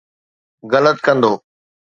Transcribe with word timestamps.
غلط 0.71 0.97
ڪندو. 1.05 1.33